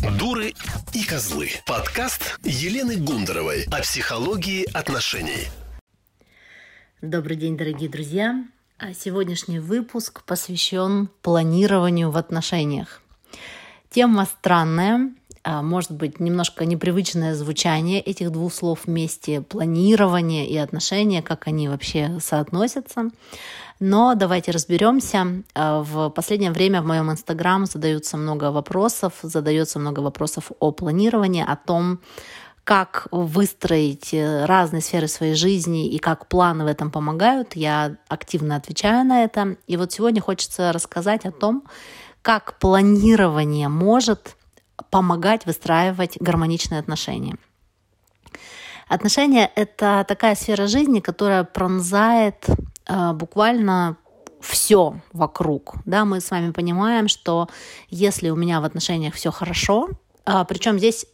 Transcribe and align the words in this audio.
Дуры 0.00 0.54
и 0.94 1.04
козлы. 1.04 1.50
Подкаст 1.66 2.38
Елены 2.42 2.96
Гундаровой 2.96 3.64
о 3.70 3.82
психологии 3.82 4.66
отношений. 4.72 5.48
Добрый 7.02 7.36
день, 7.36 7.58
дорогие 7.58 7.90
друзья. 7.90 8.42
А 8.78 8.94
Сегодняшний 8.94 9.58
выпуск 9.58 10.22
посвящен 10.24 11.10
планированию 11.20 12.10
в 12.10 12.16
отношениях. 12.16 13.02
Тема 13.90 14.24
странная, 14.24 15.12
может 15.44 15.92
быть, 15.92 16.20
немножко 16.20 16.64
непривычное 16.64 17.34
звучание 17.34 18.00
этих 18.00 18.30
двух 18.30 18.52
слов 18.52 18.80
вместе, 18.84 19.40
планирование 19.40 20.46
и 20.46 20.56
отношения, 20.56 21.22
как 21.22 21.46
они 21.46 21.68
вообще 21.68 22.18
соотносятся. 22.20 23.10
Но 23.80 24.14
давайте 24.14 24.50
разберемся. 24.50 25.42
А, 25.54 25.82
в 25.82 26.10
последнее 26.10 26.50
время 26.50 26.82
в 26.82 26.86
моем 26.86 27.10
инстаграм 27.10 27.64
задаются 27.64 28.18
много 28.18 28.50
вопросов, 28.52 29.14
задается 29.22 29.78
много 29.78 30.00
вопросов 30.00 30.52
о 30.60 30.70
планировании, 30.70 31.42
о 31.46 31.56
том, 31.56 32.00
как 32.62 33.08
выстроить 33.10 34.12
э, 34.12 34.44
разные 34.44 34.82
сферы 34.82 35.08
своей 35.08 35.34
жизни 35.34 35.88
и 35.88 35.98
как 35.98 36.28
планы 36.28 36.64
в 36.64 36.66
этом 36.66 36.90
помогают. 36.90 37.56
Я 37.56 37.96
активно 38.08 38.56
отвечаю 38.56 39.04
на 39.06 39.24
это. 39.24 39.56
И 39.66 39.78
вот 39.78 39.92
сегодня 39.92 40.20
хочется 40.20 40.72
рассказать 40.72 41.24
о 41.24 41.32
том, 41.32 41.64
как 42.20 42.58
планирование 42.58 43.68
может 43.68 44.36
помогать 44.90 45.46
выстраивать 45.46 46.16
гармоничные 46.20 46.80
отношения. 46.80 47.36
Отношения— 48.88 49.50
это 49.54 50.04
такая 50.08 50.34
сфера 50.34 50.66
жизни, 50.66 51.00
которая 51.00 51.44
пронзает 51.44 52.46
э, 52.88 53.12
буквально 53.12 53.96
все 54.40 55.00
вокруг. 55.12 55.76
Да, 55.84 56.04
мы 56.04 56.20
с 56.20 56.30
вами 56.30 56.50
понимаем, 56.50 57.06
что 57.06 57.48
если 57.88 58.30
у 58.30 58.36
меня 58.36 58.60
в 58.60 58.64
отношениях 58.64 59.14
все 59.14 59.30
хорошо, 59.30 59.90
э, 60.26 60.44
причем 60.48 60.78
здесь 60.78 61.06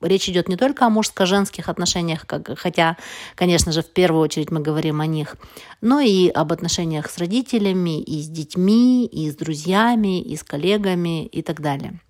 речь 0.00 0.28
идет 0.28 0.48
не 0.48 0.56
только 0.56 0.86
о 0.86 0.90
мужско-женских 0.90 1.68
отношениях, 1.68 2.26
как, 2.26 2.56
хотя, 2.58 2.96
конечно 3.34 3.72
же, 3.72 3.82
в 3.82 3.90
первую 3.90 4.22
очередь 4.22 4.50
мы 4.50 4.60
говорим 4.60 5.00
о 5.00 5.06
них, 5.06 5.36
но 5.80 6.00
и 6.00 6.28
об 6.28 6.52
отношениях 6.52 7.10
с 7.10 7.18
родителями, 7.18 8.00
и 8.00 8.22
с 8.22 8.28
детьми, 8.28 9.06
и 9.06 9.30
с 9.30 9.34
друзьями, 9.34 10.20
и 10.20 10.36
с 10.36 10.44
коллегами 10.44 11.26
и 11.26 11.42
так 11.42 11.60
далее. 11.60 12.00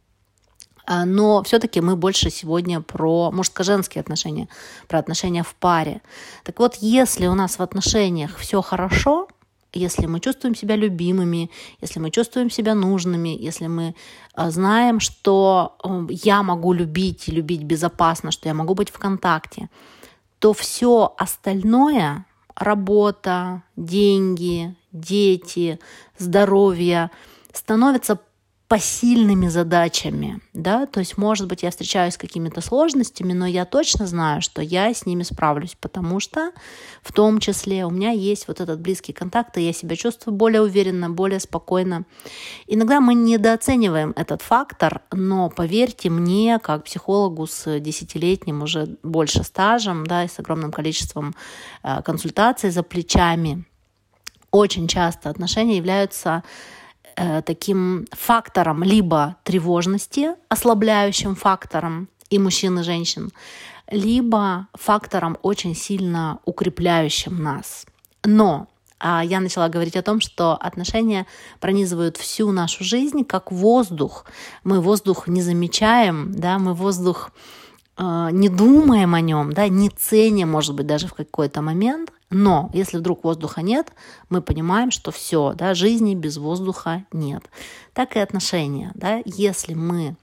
А, 0.91 1.05
но 1.05 1.45
все-таки 1.45 1.81
мы 1.81 1.95
больше 1.95 2.31
сегодня 2.31 2.81
про 2.81 3.31
мужско-женские 3.31 4.01
отношения, 4.01 4.49
про 4.89 4.99
отношения 4.99 5.45
в 5.45 5.55
паре. 5.55 6.03
Так 6.43 6.59
вот, 6.59 6.75
если 6.81 7.29
у 7.29 7.35
нас 7.35 7.61
в 7.61 7.63
отношениях 7.63 8.37
все 8.37 8.61
хорошо, 8.61 9.29
если 9.73 10.07
мы 10.07 10.19
чувствуем 10.19 10.57
себя 10.57 10.75
любимыми, 10.75 11.49
если 11.81 12.01
мы 12.01 12.11
чувствуем 12.11 12.51
себя 12.51 12.75
нужными, 12.75 13.29
если 13.29 13.69
мы 13.69 13.95
а, 14.35 14.51
знаем, 14.51 14.99
что 14.99 15.77
э, 15.85 16.07
я 16.11 16.43
могу 16.43 16.73
любить 16.73 17.29
и 17.29 17.33
любить 17.33 17.63
безопасно, 17.63 18.33
что 18.33 18.49
я 18.49 18.55
могу 18.55 18.75
быть 18.75 18.91
в 18.91 18.99
контакте, 18.99 19.71
то 20.41 20.53
все 20.53 21.15
остальное 21.17 22.27
работа, 22.57 23.63
деньги, 23.77 24.75
дети, 24.91 25.79
здоровье 26.19 27.13
становится 27.53 28.19
посильными 28.71 29.49
задачами, 29.49 30.41
да, 30.53 30.87
то 30.87 31.01
есть, 31.01 31.19
может 31.19 31.49
быть, 31.49 31.65
я 31.65 31.73
встречаюсь 31.73 32.15
с 32.15 32.17
какими-то 32.17 32.61
сложностями, 32.61 33.33
но 33.33 33.45
я 33.45 33.65
точно 33.65 34.07
знаю, 34.07 34.43
что 34.43 34.63
я 34.63 34.95
с 34.95 35.07
ними 35.07 35.25
справлюсь, 35.25 35.77
потому 35.81 36.21
что 36.21 36.53
в 37.03 37.13
том 37.13 37.41
числе 37.41 37.85
у 37.85 37.91
меня 37.91 38.13
есть 38.13 38.47
вот 38.47 38.61
этот 38.61 38.81
близкий 38.81 39.13
контакт, 39.13 39.59
и 39.59 39.63
я 39.63 39.73
себя 39.73 39.97
чувствую 39.97 40.37
более 40.37 40.63
уверенно, 40.63 41.11
более 41.11 41.41
спокойно. 41.41 42.05
Иногда 42.69 43.01
мы 43.01 43.15
недооцениваем 43.15 44.13
этот 44.15 44.41
фактор, 44.41 45.03
но 45.11 45.51
поверьте 45.51 46.09
мне, 46.09 46.61
как 46.61 46.85
психологу 46.85 47.49
с 47.49 47.81
десятилетним 47.81 48.63
уже 48.63 48.99
больше 49.03 49.43
стажем, 49.43 50.07
да, 50.07 50.23
и 50.23 50.29
с 50.29 50.39
огромным 50.39 50.71
количеством 50.71 51.35
э, 51.83 52.03
консультаций 52.03 52.71
за 52.71 52.85
плечами, 52.85 53.65
очень 54.53 54.87
часто 54.87 55.29
отношения 55.29 55.77
являются 55.77 56.45
Э, 57.17 57.43
таким 57.43 58.07
фактором 58.13 58.83
либо 58.83 59.37
тревожности, 59.45 60.31
ослабляющим 60.49 61.35
фактором 61.35 62.09
и 62.31 62.39
мужчин, 62.39 62.79
и 62.79 62.83
женщин, 62.83 63.31
либо 63.91 64.69
фактором 64.75 65.37
очень 65.43 65.75
сильно 65.75 66.39
укрепляющим 66.45 67.43
нас. 67.43 67.87
Но 68.25 68.69
а 69.03 69.25
я 69.25 69.41
начала 69.41 69.69
говорить 69.71 69.97
о 69.97 70.03
том, 70.03 70.21
что 70.21 70.55
отношения 70.57 71.27
пронизывают 71.59 72.19
всю 72.19 72.53
нашу 72.53 72.85
жизнь 72.85 73.25
как 73.25 73.51
воздух. 73.51 74.27
Мы 74.63 74.83
воздух 74.83 75.27
не 75.27 75.41
замечаем, 75.41 76.35
да, 76.35 76.59
мы 76.59 76.75
воздух 76.75 77.31
не 78.01 78.49
думаем 78.49 79.15
о 79.15 79.21
нем, 79.21 79.53
да, 79.53 79.69
не 79.69 79.91
ценим, 79.91 80.51
может 80.51 80.75
быть, 80.75 80.87
даже 80.87 81.07
в 81.07 81.15
какой-то 81.15 81.61
момент, 81.61 82.13
но 82.31 82.71
если 82.73 82.97
вдруг 82.97 83.25
воздуха 83.25 83.61
нет, 83.61 83.93
мы 84.29 84.41
понимаем, 84.41 84.91
что 84.91 85.11
все, 85.11 85.53
да, 85.55 85.75
жизни 85.75 86.15
без 86.15 86.37
воздуха 86.37 87.05
нет. 87.13 87.43
Так 87.93 88.17
и 88.17 88.21
отношения. 88.21 88.93
Да, 88.95 89.21
если 89.25 89.75
мы 89.75 90.17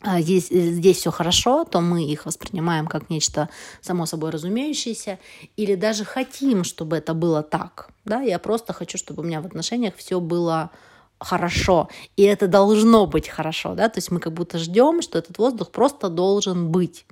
а, 0.00 0.20
здесь, 0.20 0.48
здесь 0.48 0.96
все 0.96 1.10
хорошо, 1.10 1.64
то 1.64 1.80
мы 1.80 2.04
их 2.04 2.24
воспринимаем 2.24 2.86
как 2.86 3.10
нечто 3.10 3.48
само 3.80 4.06
собой 4.06 4.30
разумеющееся, 4.30 5.18
или 5.56 5.74
даже 5.74 6.04
хотим, 6.04 6.64
чтобы 6.64 6.96
это 6.96 7.14
было 7.14 7.42
так. 7.42 7.90
Да? 8.04 8.20
Я 8.22 8.38
просто 8.38 8.72
хочу, 8.72 8.96
чтобы 8.96 9.22
у 9.22 9.26
меня 9.26 9.40
в 9.40 9.46
отношениях 9.46 9.94
все 9.96 10.20
было 10.20 10.70
хорошо, 10.70 10.76
и 12.16 12.22
это 12.22 12.46
должно 12.46 13.06
быть 13.06 13.28
хорошо. 13.28 13.74
Да? 13.74 13.88
То 13.88 13.98
есть 13.98 14.10
мы 14.10 14.20
как 14.20 14.32
будто 14.32 14.58
ждем, 14.58 15.02
что 15.02 15.18
этот 15.18 15.38
воздух 15.38 15.70
просто 15.70 16.08
должен 16.08 16.70
быть. 16.70 17.06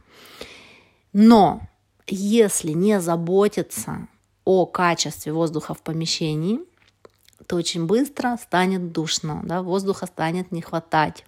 Но 1.12 1.62
если 2.06 2.72
не 2.72 3.00
заботиться 3.00 4.08
о 4.44 4.66
качестве 4.66 5.32
воздуха 5.32 5.74
в 5.74 5.82
помещении, 5.82 6.60
то 7.46 7.56
очень 7.56 7.86
быстро 7.86 8.36
станет 8.36 8.92
душно, 8.92 9.40
да, 9.44 9.62
воздуха 9.62 10.06
станет 10.06 10.52
не 10.52 10.62
хватать. 10.62 11.24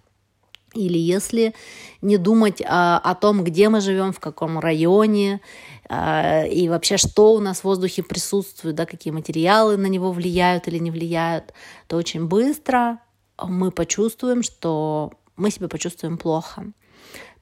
Или 0.73 0.97
если 0.97 1.53
не 2.01 2.17
думать 2.17 2.61
а, 2.65 2.99
о 3.03 3.15
том, 3.15 3.43
где 3.43 3.69
мы 3.69 3.81
живем, 3.81 4.13
в 4.13 4.19
каком 4.19 4.59
районе, 4.59 5.41
а, 5.89 6.43
и 6.45 6.69
вообще, 6.69 6.97
что 6.97 7.33
у 7.33 7.39
нас 7.39 7.59
в 7.59 7.63
воздухе 7.63 8.03
присутствует, 8.03 8.75
да, 8.75 8.85
какие 8.85 9.11
материалы 9.11 9.77
на 9.77 9.87
него 9.87 10.11
влияют 10.11 10.67
или 10.67 10.77
не 10.77 10.91
влияют, 10.91 11.53
то 11.87 11.97
очень 11.97 12.27
быстро 12.27 12.99
мы 13.43 13.71
почувствуем, 13.71 14.43
что 14.43 15.11
мы 15.35 15.49
себя 15.49 15.67
почувствуем 15.67 16.17
плохо 16.17 16.65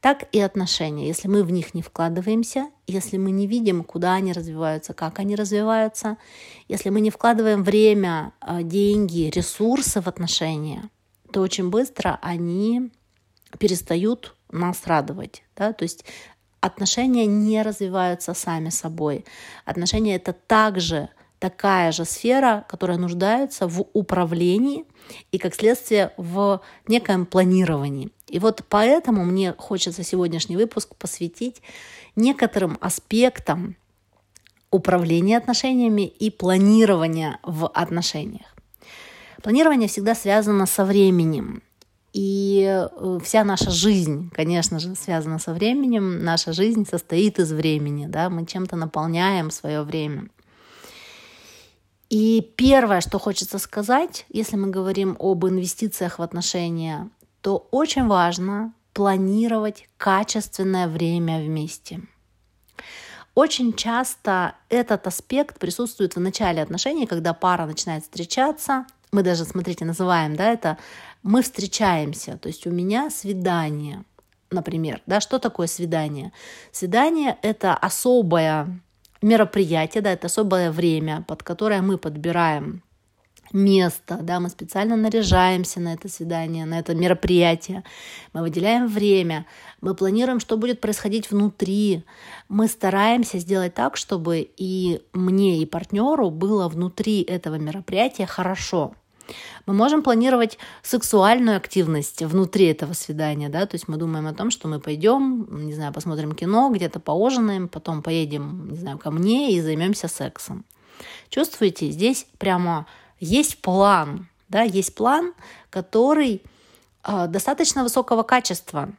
так 0.02 0.28
и 0.32 0.40
отношения. 0.40 1.08
Если 1.08 1.28
мы 1.28 1.44
в 1.44 1.52
них 1.52 1.74
не 1.74 1.82
вкладываемся, 1.82 2.70
если 2.86 3.18
мы 3.18 3.32
не 3.32 3.48
видим, 3.48 3.84
куда 3.84 4.14
они 4.14 4.32
развиваются, 4.32 4.94
как 4.94 5.20
они 5.20 5.36
развиваются, 5.36 6.18
если 6.68 6.90
мы 6.90 7.02
не 7.02 7.10
вкладываем 7.10 7.64
время, 7.64 8.34
а, 8.40 8.64
деньги, 8.64 9.32
ресурсы 9.34 10.00
в 10.02 10.08
отношения, 10.08 10.90
то 11.32 11.42
очень 11.42 11.70
быстро 11.70 12.20
они 12.22 12.92
перестают 13.60 14.36
нас 14.52 14.86
радовать. 14.86 15.44
Да? 15.56 15.74
То 15.74 15.84
есть 15.84 16.06
отношения 16.60 17.26
не 17.26 17.62
развиваются 17.62 18.34
сами 18.34 18.70
собой. 18.70 19.26
Отношения 19.66 20.16
это 20.16 20.34
также 20.34 21.10
такая 21.40 21.92
же 21.92 22.06
сфера, 22.06 22.66
которая 22.68 22.98
нуждается 22.98 23.68
в 23.68 23.86
управлении 23.94 24.86
и, 25.32 25.38
как 25.38 25.56
следствие, 25.56 26.14
в 26.18 26.62
некоем 26.88 27.26
планировании. 27.26 28.10
И 28.28 28.40
вот 28.40 28.64
поэтому 28.68 29.24
мне 29.24 29.54
хочется 29.58 30.04
сегодняшний 30.04 30.58
выпуск 30.58 30.96
посвятить 30.96 31.62
некоторым 32.16 32.78
аспектам 32.82 33.78
управления 34.72 35.38
отношениями 35.38 36.08
и 36.08 36.30
планирования 36.30 37.40
в 37.44 37.68
отношениях. 37.68 38.56
Планирование 39.42 39.88
всегда 39.88 40.16
связано 40.16 40.66
со 40.66 40.84
временем. 40.84 41.62
И 42.18 42.64
э, 42.66 43.20
вся 43.24 43.44
наша 43.44 43.70
жизнь, 43.70 44.32
конечно 44.34 44.80
же, 44.80 44.96
связана 44.96 45.38
со 45.38 45.54
временем. 45.54 46.24
Наша 46.24 46.52
жизнь 46.52 46.88
состоит 46.90 47.38
из 47.38 47.52
времени. 47.52 48.08
Да? 48.08 48.32
Мы 48.32 48.48
чем-то 48.48 48.76
наполняем 48.76 49.52
свое 49.52 49.84
время. 49.84 50.28
И 52.10 52.42
первое, 52.56 53.02
что 53.02 53.20
хочется 53.20 53.60
сказать, 53.60 54.26
если 54.30 54.56
мы 54.56 54.72
говорим 54.72 55.16
об 55.20 55.46
инвестициях 55.46 56.18
в 56.18 56.24
отношения, 56.24 57.08
то 57.42 57.68
очень 57.70 58.08
важно 58.08 58.74
планировать 58.94 59.88
качественное 59.98 60.88
время 60.88 61.40
вместе. 61.40 62.02
Очень 63.36 63.74
часто 63.74 64.56
этот 64.70 65.06
аспект 65.06 65.60
присутствует 65.60 66.16
в 66.16 66.20
начале 66.20 66.64
отношений, 66.64 67.06
когда 67.06 67.36
пара 67.36 67.68
начинает 67.68 68.02
встречаться. 68.02 68.88
Мы 69.12 69.22
даже, 69.22 69.46
смотрите, 69.46 69.86
называем 69.86 70.36
да, 70.36 70.52
это 70.52 70.80
«мы 71.28 71.42
встречаемся». 71.42 72.38
То 72.38 72.48
есть 72.48 72.66
у 72.66 72.72
меня 72.72 73.10
свидание, 73.10 74.04
например. 74.50 75.02
Да, 75.06 75.20
что 75.20 75.40
такое 75.40 75.68
свидание? 75.68 76.32
Свидание— 76.72 77.38
это 77.42 77.74
особое 77.76 78.82
мероприятие, 79.22 80.02
да, 80.02 80.12
это 80.12 80.28
особое 80.28 80.72
время, 80.72 81.24
под 81.28 81.44
которое 81.44 81.82
мы 81.82 81.98
подбираем 81.98 82.82
место, 83.54 84.20
да, 84.22 84.40
мы 84.40 84.50
специально 84.50 84.96
наряжаемся 84.96 85.80
на 85.80 85.94
это 85.94 86.10
свидание, 86.10 86.66
на 86.66 86.80
это 86.80 86.96
мероприятие, 86.96 87.84
мы 88.34 88.42
выделяем 88.42 88.88
время, 88.88 89.46
мы 89.82 89.96
планируем, 89.96 90.40
что 90.40 90.58
будет 90.58 90.82
происходить 90.82 91.32
внутри, 91.32 92.04
мы 92.50 92.68
стараемся 92.68 93.40
сделать 93.40 93.74
так, 93.74 93.98
чтобы 93.98 94.50
и 94.58 95.02
мне, 95.14 95.60
и 95.60 95.66
партнеру 95.66 96.30
было 96.30 96.68
внутри 96.68 97.22
этого 97.22 97.56
мероприятия 97.56 98.26
хорошо. 98.26 98.94
Мы 99.66 99.74
можем 99.74 100.04
планировать 100.04 100.58
сексуальную 100.82 101.58
активность 101.58 102.22
внутри 102.22 102.66
этого 102.66 102.94
свидания, 102.94 103.50
да, 103.50 103.66
то 103.66 103.76
есть 103.76 103.88
мы 103.88 103.98
думаем 103.98 104.28
о 104.28 104.34
том, 104.34 104.52
что 104.52 104.68
мы 104.68 104.80
пойдем, 104.80 105.48
не 105.66 105.74
знаю, 105.74 105.94
посмотрим 105.94 106.34
кино, 106.34 106.70
где-то 106.70 107.00
поужинаем, 107.00 107.68
потом 107.68 108.02
поедем, 108.02 108.70
не 108.70 108.78
знаю, 108.78 108.98
ко 108.98 109.12
мне 109.12 109.54
и 109.54 109.62
займемся 109.62 110.08
сексом. 110.08 110.66
Чувствуете, 111.30 111.92
здесь 111.92 112.26
прямо 112.38 112.88
есть 113.20 113.62
план, 113.62 114.28
да, 114.50 114.62
есть 114.62 114.96
план, 114.96 115.34
который 115.70 116.42
э, 117.04 117.28
достаточно 117.28 117.84
высокого 117.84 118.24
качества, 118.24 118.90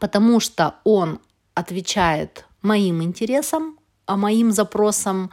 потому 0.00 0.40
что 0.40 0.76
он 0.84 1.20
отвечает 1.54 2.46
моим 2.62 3.02
интересам, 3.02 3.78
а 4.06 4.16
моим 4.16 4.52
запросам, 4.52 5.30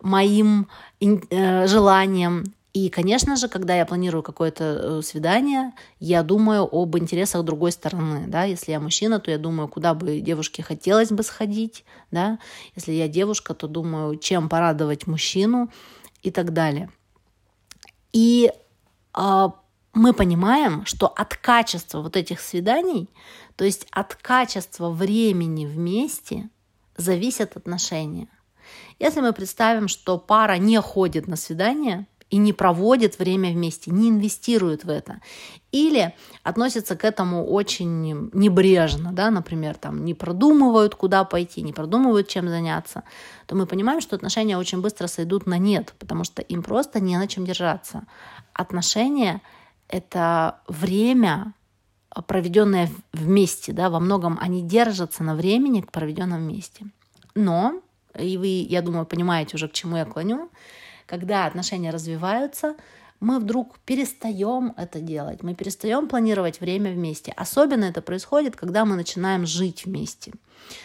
моим 0.00 0.68
э, 1.00 1.66
желаниям. 1.66 2.52
И, 2.74 2.90
конечно 2.90 3.36
же, 3.36 3.48
когда 3.48 3.74
я 3.74 3.86
планирую 3.86 4.22
какое-то 4.22 4.64
э, 4.64 5.02
свидание, 5.02 5.72
я 6.00 6.22
думаю 6.22 6.68
об 6.70 6.96
интересах 6.98 7.42
другой 7.42 7.72
стороны. 7.72 8.26
Да? 8.28 8.44
Если 8.44 8.72
я 8.72 8.80
мужчина, 8.80 9.18
то 9.20 9.30
я 9.30 9.38
думаю, 9.38 9.68
куда 9.68 9.94
бы 9.94 10.20
девушке 10.20 10.62
хотелось 10.62 11.10
бы 11.10 11.22
сходить. 11.22 11.84
Да? 12.10 12.38
Если 12.76 12.92
я 12.92 13.08
девушка, 13.08 13.54
то 13.54 13.68
думаю, 13.68 14.16
чем 14.16 14.48
порадовать 14.48 15.06
мужчину 15.06 15.70
и 16.22 16.30
так 16.30 16.52
далее. 16.52 16.90
И 18.12 18.52
э, 19.16 19.48
мы 19.94 20.12
понимаем, 20.12 20.84
что 20.84 21.08
от 21.08 21.36
качества 21.36 22.02
вот 22.02 22.16
этих 22.16 22.38
свиданий, 22.38 23.08
то 23.56 23.64
есть 23.64 23.86
от 23.90 24.14
качества 24.14 24.90
времени 24.90 25.64
вместе, 25.64 26.50
зависят 26.96 27.56
отношения. 27.56 28.28
Если 28.98 29.20
мы 29.20 29.32
представим, 29.32 29.88
что 29.88 30.18
пара 30.18 30.58
не 30.58 30.80
ходит 30.80 31.26
на 31.28 31.36
свидание, 31.36 32.06
и 32.30 32.36
не 32.36 32.52
проводит 32.52 33.18
время 33.18 33.50
вместе, 33.50 33.90
не 33.90 34.10
инвестирует 34.10 34.84
в 34.84 34.90
это. 34.90 35.20
Или 35.72 36.14
относятся 36.42 36.96
к 36.96 37.04
этому 37.04 37.46
очень 37.46 38.30
небрежно, 38.32 39.12
да, 39.12 39.30
например, 39.30 39.76
там 39.76 40.04
не 40.04 40.14
продумывают, 40.14 40.94
куда 40.94 41.24
пойти, 41.24 41.62
не 41.62 41.72
продумывают, 41.72 42.28
чем 42.28 42.48
заняться, 42.48 43.04
то 43.46 43.54
мы 43.54 43.66
понимаем, 43.66 44.00
что 44.00 44.16
отношения 44.16 44.58
очень 44.58 44.80
быстро 44.80 45.06
сойдут 45.06 45.46
на 45.46 45.58
нет, 45.58 45.94
потому 45.98 46.24
что 46.24 46.42
им 46.42 46.62
просто 46.62 47.00
не 47.00 47.16
на 47.16 47.26
чем 47.26 47.44
держаться. 47.44 48.04
Отношения— 48.52 49.40
это 49.88 50.60
время, 50.68 51.54
проведенное 52.26 52.90
вместе, 53.12 53.72
да, 53.72 53.90
во 53.90 54.00
многом 54.00 54.38
они 54.40 54.62
держатся 54.62 55.22
на 55.22 55.34
времени, 55.34 55.84
проведенном 55.92 56.40
вместе. 56.40 56.86
Но, 57.34 57.80
и 58.18 58.36
вы, 58.36 58.66
я 58.68 58.82
думаю, 58.82 59.06
понимаете 59.06 59.56
уже, 59.56 59.68
к 59.68 59.72
чему 59.72 59.96
я 59.96 60.04
клоню, 60.04 60.50
когда 61.08 61.46
отношения 61.46 61.90
развиваются, 61.90 62.76
мы 63.18 63.40
вдруг 63.40 63.78
перестаем 63.80 64.74
это 64.76 65.00
делать, 65.00 65.42
мы 65.42 65.54
перестаем 65.54 66.06
планировать 66.06 66.60
время 66.60 66.92
вместе. 66.92 67.32
Особенно 67.32 67.84
это 67.84 68.02
происходит, 68.02 68.54
когда 68.54 68.84
мы 68.84 68.94
начинаем 68.94 69.46
жить 69.46 69.86
вместе. 69.86 70.32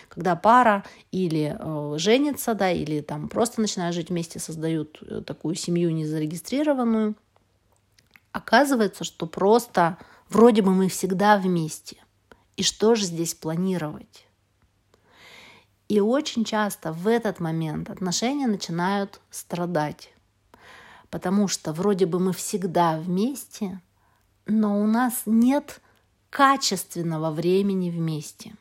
Когда 0.07 0.35
пара 0.35 0.85
или 1.11 1.55
э, 1.59 1.97
женится, 1.97 2.55
да, 2.55 2.71
или 2.71 3.01
там 3.01 3.27
просто 3.27 3.59
начинают 3.61 3.93
жить 3.95 4.09
вместе, 4.09 4.39
создают 4.39 4.97
э, 5.01 5.21
такую 5.21 5.55
семью 5.55 5.91
незарегистрированную, 5.91 7.15
оказывается, 8.31 9.03
что 9.03 9.27
просто 9.27 9.97
вроде 10.29 10.61
бы 10.61 10.71
мы 10.71 10.87
всегда 10.87 11.37
вместе. 11.37 11.97
И 12.55 12.63
что 12.63 12.95
же 12.95 13.03
здесь 13.03 13.33
планировать? 13.33 14.25
И 15.89 15.99
очень 15.99 16.45
часто 16.45 16.93
в 16.93 17.07
этот 17.07 17.39
момент 17.39 17.89
отношения 17.89 18.47
начинают 18.47 19.19
страдать 19.29 20.12
потому 21.13 21.47
что 21.47 21.73
вроде 21.73 22.07
бы 22.07 22.19
мы 22.19 22.33
всегда 22.33 22.97
вместе, 22.97 23.79
но 24.47 24.81
у 24.81 24.87
нас 24.87 25.21
нет 25.27 25.79
качественного 26.31 27.29
времени 27.29 27.91
вместе. 27.91 28.55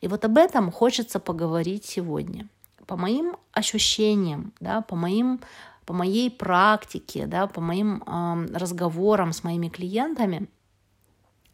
И 0.00 0.08
вот 0.08 0.24
об 0.24 0.38
этом 0.38 0.72
хочется 0.72 1.20
поговорить 1.20 1.84
сегодня. 1.84 2.48
По 2.86 2.96
моим 2.96 3.36
ощущениям, 3.52 4.54
да, 4.58 4.80
по, 4.80 4.96
моим, 4.96 5.40
по 5.84 5.92
моей 5.92 6.30
практике, 6.30 7.26
да, 7.26 7.46
по 7.46 7.60
моим 7.60 8.02
э, 8.06 8.46
разговорам 8.54 9.34
с 9.34 9.44
моими 9.44 9.68
клиентами, 9.68 10.48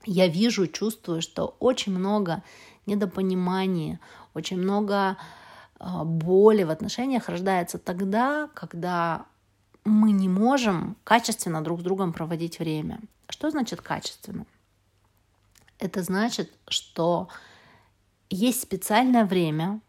я 0.07 0.29
вижу, 0.29 0.69
чувствую, 0.69 1.21
что 1.21 1.57
очень 1.59 1.99
много 1.99 2.45
недопонимания, 2.87 3.99
очень 4.35 4.59
много 4.59 5.17
э, 5.81 6.05
боли 6.05 6.63
в 6.63 6.71
отношениях 6.71 7.29
рождается 7.29 7.79
тогда, 7.79 8.49
когда 8.55 9.27
мы 9.85 10.13
не 10.13 10.29
можем 10.29 10.97
качественно 11.05 11.63
друг 11.63 11.81
с 11.81 11.83
другом 11.83 12.13
проводить 12.13 12.59
время. 12.59 13.01
Что 13.29 13.51
значит 13.51 13.81
качественно? 13.81 14.47
Это 15.79 16.03
значит, 16.03 16.53
что 16.69 17.29
есть 18.31 18.63
специальное 18.63 19.25
время 19.25 19.81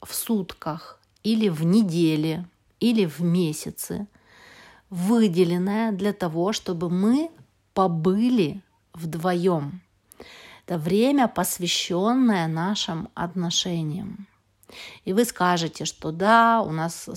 в 0.00 0.14
сутках 0.14 1.00
или 1.22 1.48
в 1.48 1.64
неделе 1.64 2.46
или 2.80 3.06
в 3.06 3.20
месяце, 3.20 4.06
выделенное 4.90 5.92
для 5.92 6.12
того, 6.12 6.52
чтобы 6.52 6.90
мы 6.90 7.30
побыли 7.72 8.62
вдвоем. 8.92 9.80
Это 10.66 10.78
время, 10.78 11.28
посвященное 11.28 12.46
нашим 12.46 13.08
отношениям. 13.14 14.26
И 15.04 15.12
вы 15.12 15.24
скажете, 15.24 15.84
что 15.84 16.12
да, 16.12 16.62
у 16.62 16.70
нас 16.70 17.08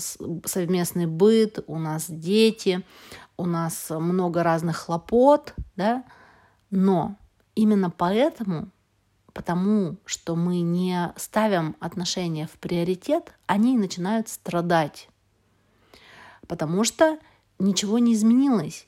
совместный 0.44 1.06
быт, 1.06 1.64
у 1.66 1.78
нас 1.78 2.06
дети, 2.08 2.84
у 3.36 3.46
нас 3.46 3.90
много 3.90 4.42
разных 4.42 4.76
хлопот, 4.76 5.54
да, 5.76 6.04
но 6.70 7.16
именно 7.54 7.90
поэтому, 7.90 8.68
потому 9.32 9.96
что 10.04 10.36
мы 10.36 10.60
не 10.60 11.12
ставим 11.16 11.76
отношения 11.80 12.46
в 12.46 12.58
приоритет, 12.58 13.32
они 13.46 13.76
начинают 13.78 14.28
страдать, 14.28 15.08
потому 16.46 16.84
что 16.84 17.18
ничего 17.58 17.98
не 17.98 18.14
изменилось. 18.14 18.86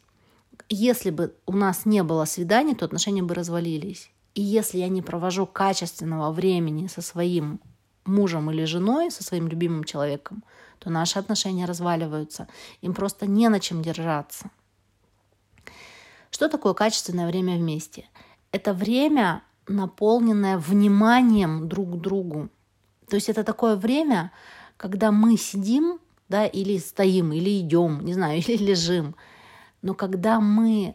Если 0.68 1.10
бы 1.10 1.34
у 1.46 1.52
нас 1.52 1.84
не 1.84 2.02
было 2.02 2.24
свиданий, 2.26 2.74
то 2.74 2.84
отношения 2.84 3.22
бы 3.22 3.34
развалились. 3.34 4.10
И 4.34 4.42
если 4.42 4.78
я 4.78 4.88
не 4.88 5.02
провожу 5.02 5.46
качественного 5.46 6.30
времени 6.30 6.86
со 6.86 7.02
своим 7.02 7.60
мужем 8.10 8.50
или 8.50 8.64
женой, 8.64 9.10
со 9.10 9.22
своим 9.22 9.48
любимым 9.48 9.84
человеком, 9.84 10.42
то 10.78 10.90
наши 10.90 11.18
отношения 11.18 11.66
разваливаются. 11.66 12.48
Им 12.82 12.94
просто 12.94 13.26
не 13.26 13.48
на 13.48 13.60
чем 13.60 13.82
держаться. 13.82 14.50
Что 16.30 16.48
такое 16.48 16.74
качественное 16.74 17.26
время 17.26 17.56
вместе? 17.56 18.04
Это 18.52 18.72
время, 18.72 19.42
наполненное 19.68 20.58
вниманием 20.58 21.68
друг 21.68 21.92
к 21.92 22.00
другу. 22.00 22.48
То 23.08 23.16
есть 23.16 23.28
это 23.28 23.44
такое 23.44 23.76
время, 23.76 24.32
когда 24.76 25.10
мы 25.10 25.36
сидим, 25.36 25.98
да, 26.28 26.46
или 26.46 26.78
стоим, 26.78 27.32
или 27.32 27.60
идем, 27.60 28.04
не 28.04 28.14
знаю, 28.14 28.38
или 28.46 28.56
лежим, 28.56 29.14
но 29.82 29.94
когда 29.94 30.40
мы 30.40 30.94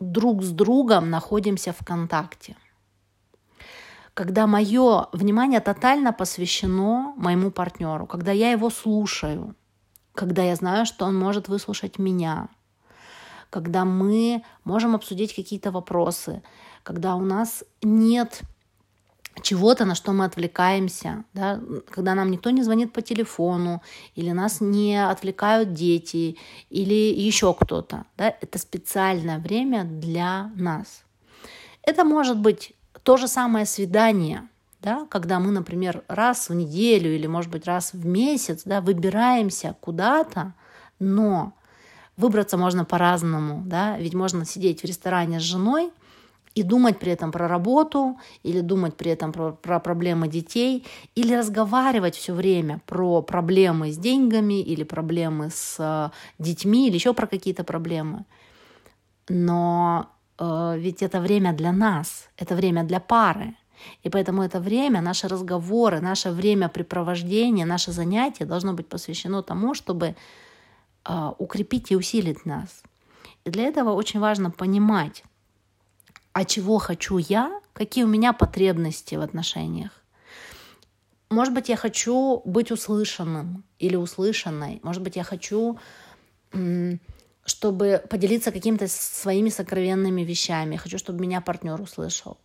друг 0.00 0.42
с 0.42 0.50
другом 0.50 1.10
находимся 1.10 1.72
в 1.72 1.84
контакте– 1.84 2.56
когда 4.16 4.46
мое 4.46 5.08
внимание 5.12 5.60
тотально 5.60 6.10
посвящено 6.10 7.12
моему 7.18 7.50
партнеру, 7.50 8.06
когда 8.06 8.32
я 8.32 8.50
его 8.50 8.70
слушаю, 8.70 9.54
когда 10.14 10.42
я 10.42 10.56
знаю, 10.56 10.86
что 10.86 11.04
он 11.04 11.14
может 11.18 11.48
выслушать 11.48 11.98
меня, 11.98 12.48
когда 13.50 13.84
мы 13.84 14.42
можем 14.64 14.94
обсудить 14.94 15.34
какие-то 15.34 15.70
вопросы, 15.70 16.42
когда 16.82 17.14
у 17.14 17.20
нас 17.20 17.62
нет 17.82 18.40
чего-то, 19.42 19.84
на 19.84 19.94
что 19.94 20.12
мы 20.12 20.24
отвлекаемся, 20.24 21.24
да, 21.34 21.60
когда 21.90 22.14
нам 22.14 22.30
никто 22.30 22.48
не 22.48 22.62
звонит 22.62 22.94
по 22.94 23.02
телефону, 23.02 23.82
или 24.14 24.30
нас 24.30 24.62
не 24.62 24.96
отвлекают 24.96 25.74
дети, 25.74 26.38
или 26.70 27.12
еще 27.12 27.52
кто-то. 27.52 28.06
Да, 28.16 28.34
это 28.40 28.58
специальное 28.58 29.38
время 29.38 29.84
для 29.84 30.50
нас. 30.56 31.04
Это 31.82 32.02
может 32.02 32.38
быть 32.38 32.75
то 33.06 33.16
же 33.16 33.28
самое 33.28 33.66
свидание, 33.66 34.48
да, 34.82 35.06
когда 35.08 35.38
мы, 35.38 35.52
например, 35.52 36.02
раз 36.08 36.48
в 36.48 36.54
неделю 36.54 37.14
или, 37.14 37.28
может 37.28 37.52
быть, 37.52 37.64
раз 37.64 37.92
в 37.92 38.04
месяц 38.04 38.62
да, 38.64 38.80
выбираемся 38.80 39.76
куда-то, 39.80 40.54
но 40.98 41.52
выбраться 42.16 42.56
можно 42.56 42.84
по-разному, 42.84 43.62
да, 43.64 43.96
ведь 43.96 44.14
можно 44.14 44.44
сидеть 44.44 44.80
в 44.80 44.84
ресторане 44.84 45.38
с 45.38 45.44
женой 45.44 45.92
и 46.56 46.64
думать 46.64 46.98
при 46.98 47.12
этом 47.12 47.30
про 47.30 47.46
работу, 47.46 48.18
или 48.42 48.60
думать 48.60 48.96
при 48.96 49.12
этом 49.12 49.32
про, 49.32 49.52
про 49.52 49.78
проблемы 49.78 50.26
детей, 50.26 50.84
или 51.14 51.32
разговаривать 51.32 52.16
все 52.16 52.32
время 52.32 52.80
про 52.86 53.22
проблемы 53.22 53.92
с 53.92 53.98
деньгами, 53.98 54.60
или 54.60 54.82
проблемы 54.82 55.50
с 55.50 55.76
э, 55.78 56.10
детьми, 56.42 56.88
или 56.88 56.94
еще 56.96 57.14
про 57.14 57.28
какие-то 57.28 57.62
проблемы. 57.62 58.24
Но 59.28 60.10
ведь 60.38 61.02
это 61.02 61.20
время 61.20 61.52
для 61.52 61.72
нас, 61.72 62.28
это 62.36 62.54
время 62.54 62.84
для 62.84 63.00
пары. 63.00 63.54
И 64.02 64.08
поэтому 64.08 64.42
это 64.42 64.60
время, 64.60 65.00
наши 65.00 65.28
разговоры, 65.28 66.00
наше 66.00 66.30
времяпрепровождение, 66.30 67.66
наше 67.66 67.92
занятие 67.92 68.46
должно 68.46 68.72
быть 68.72 68.88
посвящено 68.88 69.42
тому, 69.42 69.74
чтобы 69.74 70.14
э, 71.04 71.32
укрепить 71.38 71.92
и 71.92 71.96
усилить 71.96 72.46
нас. 72.46 72.82
И 73.44 73.50
для 73.50 73.64
этого 73.64 73.92
очень 73.92 74.20
важно 74.20 74.50
понимать, 74.50 75.24
а 76.32 76.44
чего 76.44 76.78
хочу 76.78 77.18
я, 77.18 77.60
какие 77.72 78.04
у 78.04 78.08
меня 78.08 78.32
потребности 78.32 79.14
в 79.14 79.20
отношениях. 79.20 79.90
Может 81.30 81.54
быть, 81.54 81.68
я 81.68 81.76
хочу 81.76 82.42
быть 82.44 82.70
услышанным 82.70 83.64
или 83.78 83.96
услышанной. 83.96 84.80
Может 84.82 85.02
быть, 85.02 85.16
я 85.16 85.24
хочу, 85.24 85.78
чтобы 87.46 88.02
поделиться 88.10 88.52
какими-то 88.52 88.88
своими 88.88 89.48
сокровенными 89.48 90.22
вещами. 90.22 90.76
Хочу, 90.76 90.98
чтобы 90.98 91.20
меня 91.20 91.40
партнер 91.40 91.80
услышал. 91.80 92.36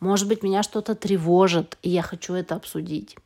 Может 0.00 0.28
быть, 0.28 0.42
меня 0.42 0.62
что-то 0.62 0.94
тревожит, 0.94 1.78
и 1.82 1.90
я 1.90 2.02
хочу 2.02 2.34
это 2.34 2.56
обсудить. 2.56 3.16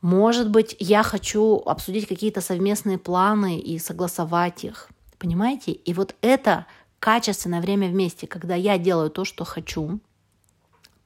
Может 0.00 0.50
быть, 0.50 0.76
я 0.78 1.02
хочу 1.02 1.56
обсудить 1.66 2.08
какие-то 2.08 2.40
совместные 2.40 2.98
планы 2.98 3.58
и 3.60 3.78
согласовать 3.78 4.64
их. 4.64 4.88
Понимаете? 5.18 5.72
И 5.72 5.92
вот 5.92 6.14
это 6.22 6.66
качественное 7.00 7.60
время 7.60 7.88
вместе, 7.88 8.26
когда 8.26 8.54
я 8.54 8.78
делаю 8.78 9.10
то, 9.10 9.24
что 9.24 9.44
хочу, 9.44 10.00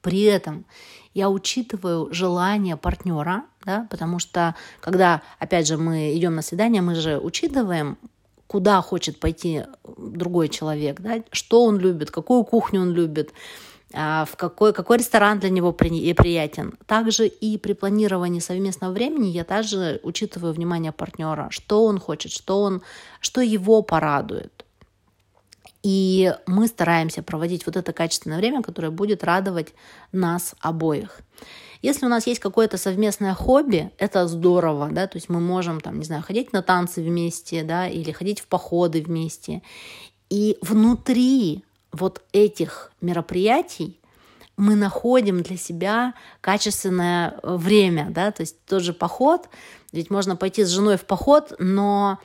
при 0.01 0.21
этом 0.21 0.65
я 1.13 1.29
учитываю 1.29 2.13
желание 2.13 2.77
партнера, 2.77 3.43
да, 3.65 3.87
потому 3.89 4.19
что 4.19 4.55
когда, 4.79 5.21
опять 5.39 5.67
же, 5.67 5.77
мы 5.77 6.15
идем 6.17 6.35
на 6.35 6.41
свидание, 6.41 6.81
мы 6.81 6.95
же 6.95 7.17
учитываем, 7.17 7.97
куда 8.47 8.81
хочет 8.81 9.19
пойти 9.19 9.63
другой 9.97 10.49
человек, 10.49 10.99
да, 11.01 11.23
что 11.31 11.65
он 11.65 11.79
любит, 11.79 12.11
какую 12.11 12.43
кухню 12.43 12.81
он 12.81 12.91
любит, 12.91 13.33
а, 13.93 14.25
в 14.25 14.35
какой, 14.35 14.73
какой 14.73 14.97
ресторан 14.97 15.39
для 15.39 15.49
него 15.49 15.71
при, 15.71 16.13
приятен. 16.13 16.73
Также 16.87 17.27
и 17.27 17.57
при 17.57 17.73
планировании 17.73 18.39
совместного 18.39 18.91
времени 18.91 19.27
я 19.27 19.43
также 19.43 19.99
учитываю 20.03 20.53
внимание 20.53 20.91
партнера, 20.91 21.47
что 21.51 21.85
он 21.85 21.99
хочет, 21.99 22.31
что, 22.31 22.61
он, 22.61 22.81
что 23.19 23.41
его 23.41 23.83
порадует. 23.83 24.65
И 25.83 26.33
мы 26.47 26.67
стараемся 26.67 27.21
проводить 27.21 27.65
вот 27.65 27.75
это 27.75 27.91
качественное 27.93 28.37
время, 28.37 28.63
которое 28.63 28.89
будет 28.89 29.23
радовать 29.23 29.73
нас 30.11 30.55
обоих. 30.59 31.19
Если 31.83 32.05
у 32.05 32.09
нас 32.09 32.25
есть 32.27 32.39
какое-то 32.39 32.77
совместное 32.77 33.33
хобби, 33.33 33.91
это 33.97 34.25
здорово, 34.29 34.87
да, 34.89 35.05
то 35.05 35.17
есть 35.17 35.27
мы 35.27 35.41
можем, 35.41 35.81
там, 35.81 35.99
не 35.99 36.05
знаю, 36.05 36.23
ходить 36.23 36.53
на 36.53 36.61
танцы 36.61 37.03
вместе, 37.03 37.61
да, 37.63 37.89
или 37.89 38.11
ходить 38.11 38.39
в 38.39 38.47
походы 38.47 39.01
вместе. 39.01 39.61
И 40.29 40.57
внутри 40.61 41.65
вот 41.91 42.23
этих 42.31 42.93
мероприятий 43.01 43.99
мы 44.55 44.75
находим 44.75 45.43
для 45.43 45.57
себя 45.57 46.13
качественное 46.39 47.37
время, 47.43 48.07
да, 48.09 48.31
то 48.31 48.43
есть 48.43 48.63
тот 48.65 48.81
же 48.81 48.93
поход, 48.93 49.49
ведь 49.91 50.09
можно 50.09 50.37
пойти 50.37 50.63
с 50.63 50.69
женой 50.69 50.95
в 50.95 51.03
поход, 51.05 51.53
но 51.59 52.17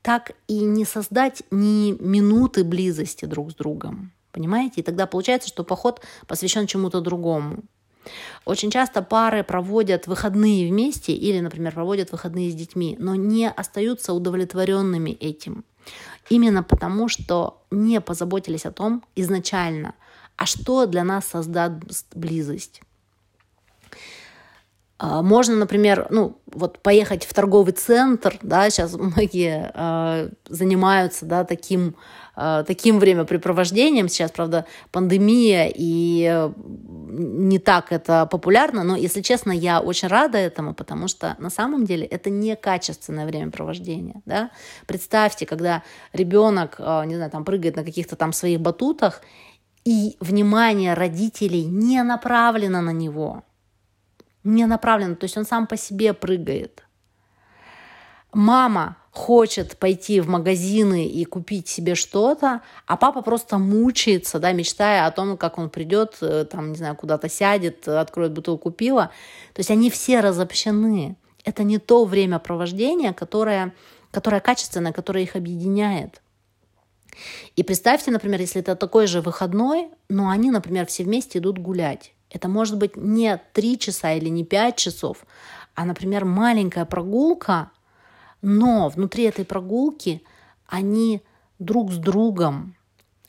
так 0.00 0.32
и 0.48 0.60
не 0.60 0.86
создать 0.86 1.42
ни 1.50 1.92
минуты 2.00 2.64
близости 2.64 3.26
друг 3.26 3.50
с 3.50 3.54
другом. 3.54 4.12
Понимаете? 4.32 4.80
И 4.80 4.82
тогда 4.82 5.06
получается, 5.06 5.48
что 5.48 5.64
поход 5.64 6.00
посвящен 6.26 6.66
чему-то 6.66 7.02
другому. 7.02 7.58
Очень 8.44 8.70
часто 8.70 9.02
пары 9.02 9.44
проводят 9.44 10.06
выходные 10.06 10.68
вместе 10.68 11.12
или, 11.12 11.40
например, 11.40 11.72
проводят 11.72 12.12
выходные 12.12 12.50
с 12.50 12.54
детьми, 12.54 12.96
но 12.98 13.14
не 13.14 13.48
остаются 13.48 14.12
удовлетворенными 14.12 15.10
этим. 15.10 15.64
Именно 16.28 16.62
потому, 16.62 17.08
что 17.08 17.62
не 17.70 18.00
позаботились 18.00 18.66
о 18.66 18.72
том 18.72 19.04
изначально, 19.16 19.94
а 20.36 20.46
что 20.46 20.86
для 20.86 21.04
нас 21.04 21.26
создаст 21.26 22.06
близость. 22.14 22.82
А, 25.04 25.20
можно, 25.20 25.56
например, 25.56 26.06
ну, 26.10 26.38
вот 26.46 26.78
поехать 26.78 27.24
в 27.24 27.34
торговый 27.34 27.72
центр, 27.72 28.38
да, 28.40 28.70
сейчас 28.70 28.94
многие 28.94 29.72
э, 29.74 30.30
занимаются, 30.48 31.26
да, 31.26 31.42
таким, 31.42 31.96
э, 32.36 32.62
таким 32.64 33.00
времяпрепровождением. 33.00 34.08
Сейчас, 34.08 34.30
правда, 34.30 34.64
пандемия, 34.92 35.68
и 35.74 36.48
не 37.12 37.58
так 37.58 37.92
это 37.92 38.26
популярно, 38.26 38.84
но, 38.84 38.96
если 38.96 39.20
честно, 39.22 39.52
я 39.52 39.80
очень 39.80 40.08
рада 40.08 40.38
этому, 40.38 40.74
потому 40.74 41.08
что 41.08 41.36
на 41.38 41.50
самом 41.50 41.84
деле 41.84 42.06
это 42.06 42.30
некачественное 42.30 43.26
времяпровождение, 43.26 44.22
да. 44.26 44.50
Представьте, 44.86 45.46
когда 45.46 45.82
ребенок, 46.12 46.76
э, 46.78 47.04
не 47.06 47.16
знаю, 47.16 47.30
там 47.30 47.44
прыгает 47.44 47.76
на 47.76 47.84
каких-то 47.84 48.16
там 48.16 48.32
своих 48.32 48.60
батутах, 48.60 49.22
и 49.84 50.16
внимание 50.20 50.94
родителей 50.94 51.64
не 51.64 52.02
направлено 52.02 52.80
на 52.80 52.92
него– 52.92 53.42
не 54.44 54.66
направлено, 54.66 55.14
то 55.14 55.24
есть 55.24 55.36
он 55.36 55.44
сам 55.44 55.66
по 55.66 55.76
себе 55.76 56.12
прыгает. 56.12 56.84
Мама 58.32 58.96
хочет 59.12 59.76
пойти 59.76 60.20
в 60.20 60.28
магазины 60.28 61.06
и 61.06 61.24
купить 61.26 61.68
себе 61.68 61.94
что-то, 61.94 62.62
а 62.86 62.96
папа 62.96 63.20
просто 63.20 63.58
мучается, 63.58 64.38
да, 64.38 64.52
мечтая 64.52 65.06
о 65.06 65.10
том, 65.10 65.36
как 65.36 65.58
он 65.58 65.68
придет, 65.68 66.16
э, 66.22 66.46
там, 66.50 66.70
не 66.70 66.76
знаю, 66.76 66.96
куда-то 66.96 67.28
сядет, 67.28 67.86
откроет 67.86 68.32
бутылку 68.32 68.70
пива. 68.70 69.10
То 69.52 69.60
есть 69.60 69.70
они 69.70 69.90
все 69.90 70.20
разобщены. 70.20 71.16
Это 71.44 71.62
не 71.62 71.78
то 71.78 72.06
времяпровождение, 72.06 73.12
которое, 73.12 73.74
которое 74.10 74.40
качественное, 74.40 74.92
которое 74.92 75.24
их 75.24 75.36
объединяет. 75.36 76.22
И 77.54 77.62
представьте, 77.62 78.10
например, 78.10 78.40
если 78.40 78.62
это 78.62 78.76
такой 78.76 79.06
же 79.06 79.20
выходной, 79.20 79.90
но 80.08 80.30
они, 80.30 80.50
например, 80.50 80.86
все 80.86 81.04
вместе 81.04 81.38
идут 81.38 81.58
гулять. 81.58 82.14
Это 82.30 82.48
может 82.48 82.78
быть 82.78 82.96
не 82.96 83.38
3 83.52 83.78
часа 83.78 84.14
или 84.14 84.30
не 84.30 84.42
5 84.42 84.76
часов, 84.76 85.18
а, 85.74 85.84
например, 85.84 86.24
маленькая 86.24 86.86
прогулка, 86.86 87.70
но 88.42 88.88
внутри 88.88 89.24
этой 89.24 89.44
прогулки 89.44 90.22
они 90.66 91.22
друг 91.58 91.92
с 91.92 91.96
другом, 91.96 92.76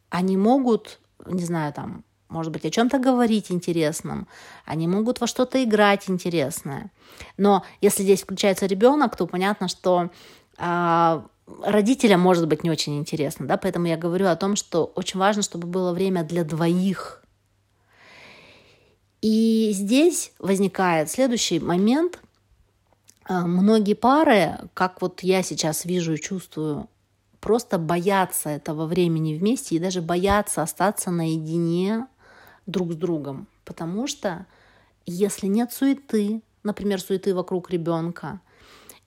они 0.10 0.38
могут, 0.38 1.00
не 1.25 1.43
знаю, 1.43 1.74
там, 1.74 2.03
может 2.29 2.51
быть, 2.51 2.65
о 2.65 2.72
чем-то 2.72 3.00
говорить 3.00 3.51
интересном, 3.51 4.27
они 4.65 4.88
могут 4.88 5.22
во 5.22 5.27
что-то 5.27 5.63
играть 5.63 6.10
интересное. 6.10 6.91
Но 7.38 7.63
если 7.79 8.03
здесь 8.03 8.24
включается 8.24 8.65
ребенок, 8.65 9.15
то 9.15 9.27
понятно, 9.27 9.67
что 9.67 10.10
э, 10.58 11.22
родителям 11.63 12.20
может 12.20 12.48
быть 12.48 12.63
не 12.63 12.72
очень 12.72 12.98
интересно, 12.98 13.48
да, 13.48 13.58
поэтому 13.58 13.86
я 13.86 13.98
говорю 13.98 14.27
о 14.27 14.36
том, 14.36 14.55
что 14.55 14.86
очень 14.96 15.20
важно, 15.20 15.43
чтобы 15.43 15.67
было 15.67 15.93
время 15.93 16.24
для 16.24 16.43
двоих, 16.43 17.24
и 19.24 19.72
здесь 19.74 20.34
возникает 20.38 21.10
следующий 21.10 21.58
момент. 21.58 22.20
А, 23.25 23.46
многие 23.46 23.94
пары, 23.94 24.58
как 24.74 25.01
вот 25.01 25.24
я 25.24 25.44
сейчас 25.44 25.86
вижу 25.86 26.13
и 26.13 26.20
чувствую, 26.20 26.89
просто 27.39 27.77
боятся 27.77 28.50
этого 28.50 28.86
времени 28.86 29.38
вместе 29.38 29.75
и 29.75 29.80
даже 29.80 30.01
боятся 30.01 30.62
остаться 30.62 31.12
наедине 31.12 32.08
друг 32.65 32.94
с 32.94 32.96
другом. 32.96 33.48
Потому 33.65 34.08
что 34.08 34.46
если 35.06 35.48
нет 35.48 35.72
суеты, 35.72 36.42
например, 36.63 37.01
суеты 37.01 37.34
вокруг 37.34 37.70
ребенка, 37.70 38.39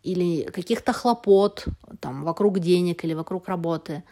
или 0.02 0.44
каких-то 0.44 0.92
хлопот 0.92 1.66
там, 2.00 2.22
вокруг 2.24 2.60
денег 2.60 3.04
или 3.04 3.12
вокруг 3.12 3.48
работы, 3.48 4.04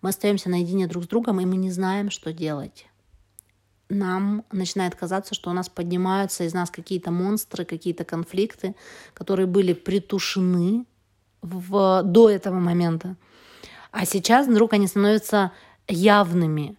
мы 0.00 0.10
остаемся 0.10 0.48
наедине 0.48 0.86
друг 0.86 1.04
с 1.04 1.08
другом, 1.08 1.40
и 1.40 1.44
мы 1.44 1.56
не 1.56 1.70
знаем, 1.70 2.10
что 2.10 2.32
делать 2.32 2.86
нам 3.90 4.44
начинает 4.50 4.94
казаться, 4.94 5.34
что 5.34 5.50
у 5.50 5.52
нас 5.52 5.68
поднимаются 5.68 6.44
из 6.44 6.54
нас 6.54 6.70
какие-то 6.70 7.10
монстры, 7.10 7.64
какие-то 7.64 8.04
конфликты, 8.04 8.74
которые 9.12 9.46
были 9.46 9.72
притушены 9.72 10.86
в, 11.42 12.02
до 12.04 12.30
этого 12.30 12.58
момента. 12.58 13.16
А 13.90 14.06
сейчас 14.06 14.46
вдруг 14.46 14.72
они 14.72 14.86
становятся 14.86 15.52
явными. 15.88 16.76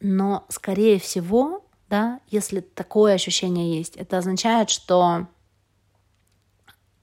Но, 0.00 0.46
скорее 0.48 1.00
всего, 1.00 1.64
да, 1.90 2.20
если 2.28 2.60
такое 2.60 3.14
ощущение 3.14 3.76
есть, 3.76 3.96
это 3.96 4.18
означает, 4.18 4.70
что 4.70 5.26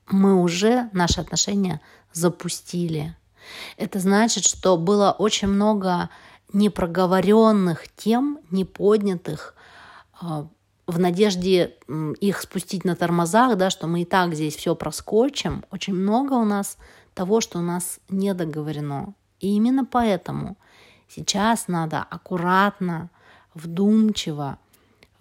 мы 0.07 0.41
уже 0.41 0.89
наши 0.93 1.19
отношения 1.19 1.81
запустили. 2.13 3.15
Это 3.77 3.99
значит, 3.99 4.45
что 4.45 4.77
было 4.77 5.11
очень 5.11 5.47
много 5.47 6.09
непроговоренных 6.55 7.87
тем, 7.95 8.39
не 8.49 8.65
поднятых, 8.65 9.55
а, 10.19 10.47
в 10.87 10.99
надежде 10.99 11.75
их 12.19 12.41
спустить 12.41 12.85
на 12.85 12.95
тормозах, 12.95 13.57
да, 13.57 13.69
что 13.69 13.87
мы 13.87 14.01
и 14.01 14.05
так 14.05 14.33
здесь 14.33 14.55
все 14.55 14.75
проскочим, 14.75 15.63
очень 15.71 15.93
много 15.93 16.33
у 16.33 16.45
нас 16.45 16.77
того, 17.13 17.41
что 17.41 17.59
у 17.59 17.61
нас 17.61 17.99
не 18.09 18.33
договорено. 18.33 19.13
И 19.39 19.55
именно 19.55 19.85
поэтому 19.85 20.57
Сейчас 21.07 21.67
надо 21.67 22.01
аккуратно, 22.01 23.09
вдумчиво, 23.53 24.57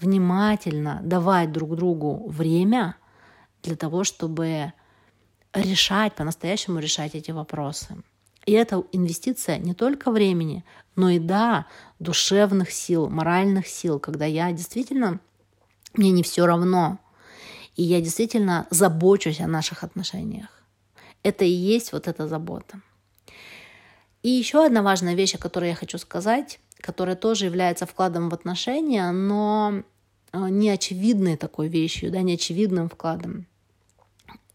внимательно 0.00 1.00
давать 1.02 1.52
друг 1.52 1.76
другу 1.76 2.28
время 2.28 2.96
для 3.62 3.76
того, 3.76 4.04
чтобы 4.04 4.72
решать, 5.52 6.14
по-настоящему 6.14 6.78
решать 6.78 7.14
эти 7.14 7.30
вопросы. 7.30 8.02
И 8.46 8.52
это 8.52 8.84
инвестиция 8.92 9.58
не 9.58 9.74
только 9.74 10.10
времени, 10.10 10.64
но 10.96 11.10
и, 11.10 11.18
да, 11.18 11.66
душевных 11.98 12.70
сил, 12.70 13.08
моральных 13.08 13.66
сил, 13.66 13.98
когда 13.98 14.26
я 14.26 14.52
действительно, 14.52 15.20
мне 15.94 16.10
не 16.10 16.22
все 16.22 16.46
равно, 16.46 16.98
и 17.76 17.82
я 17.82 18.00
действительно 18.00 18.66
забочусь 18.70 19.40
о 19.40 19.46
наших 19.46 19.82
отношениях. 19.82 20.48
Это 21.22 21.44
и 21.44 21.50
есть 21.50 21.92
вот 21.92 22.06
эта 22.06 22.28
забота. 22.28 22.80
И 24.22 24.28
еще 24.28 24.64
одна 24.64 24.82
важная 24.82 25.14
вещь, 25.14 25.34
о 25.34 25.38
которой 25.38 25.70
я 25.70 25.74
хочу 25.74 25.98
сказать, 25.98 26.60
которая 26.80 27.16
тоже 27.16 27.46
является 27.46 27.86
вкладом 27.86 28.28
в 28.28 28.34
отношения, 28.34 29.10
но 29.10 29.82
э, 30.32 30.48
не 30.50 30.70
очевидной 30.70 31.36
такой 31.36 31.68
вещью, 31.68 32.10
да, 32.10 32.20
не 32.22 32.34
очевидным 32.34 32.88
вкладом. 32.88 33.46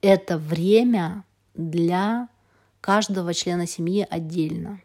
Это 0.01 0.37
время 0.37 1.23
для 1.55 2.29
каждого 2.81 3.33
члена 3.33 3.67
семьи 3.67 4.05
отдельно. 4.09 4.81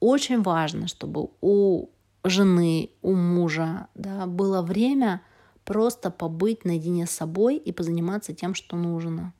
Очень 0.00 0.42
важно, 0.42 0.88
чтобы 0.88 1.30
у 1.40 1.88
жены, 2.24 2.90
у 3.02 3.14
мужа 3.14 3.88
да, 3.94 4.26
было 4.26 4.62
время 4.62 5.22
просто 5.64 6.10
побыть 6.10 6.64
наедине 6.64 7.06
с 7.06 7.10
собой 7.10 7.56
и 7.56 7.72
позаниматься 7.72 8.34
тем, 8.34 8.54
что 8.54 8.76
нужно. 8.76 9.32